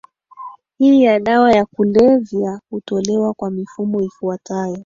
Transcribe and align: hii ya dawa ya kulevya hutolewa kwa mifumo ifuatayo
hii 0.77 1.03
ya 1.03 1.19
dawa 1.19 1.51
ya 1.53 1.65
kulevya 1.65 2.59
hutolewa 2.69 3.33
kwa 3.33 3.51
mifumo 3.51 4.01
ifuatayo 4.01 4.77